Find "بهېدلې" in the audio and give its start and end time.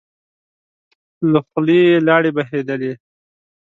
2.35-2.93